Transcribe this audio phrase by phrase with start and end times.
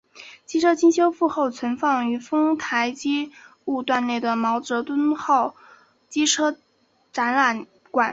[0.47, 3.31] 机车经修复后存放于丰台机
[3.65, 5.53] 务段内的毛泽东号
[6.09, 6.57] 机车
[7.11, 8.09] 展览馆。